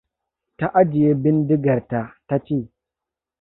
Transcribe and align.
Ta 0.57 0.65
ajiye 0.81 1.11
bindigarta 1.21 2.01
ta 2.27 2.35
ce: 2.45 2.57